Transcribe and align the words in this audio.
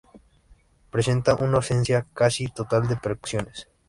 Presenta 0.89 1.35
una 1.35 1.57
ausencia 1.57 2.07
casi 2.15 2.47
total 2.47 2.87
de 2.87 2.95
percusiones. 2.97 3.67